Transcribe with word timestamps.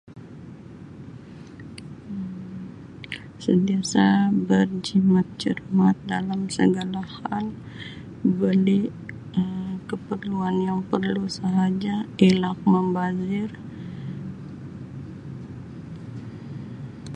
Um 2.11 2.65
Sentiasa 3.45 4.05
berjimat 4.47 5.27
cermat 5.41 5.93
dalam 6.11 6.41
segala 6.57 7.01
hal, 7.15 7.45
beli 8.39 8.81
Um 9.41 9.71
keperluan 9.89 10.55
yang 10.67 10.79
perlu 10.91 11.25
sahaja, 11.37 11.95
elak 12.29 12.57
membazir. 12.73 13.49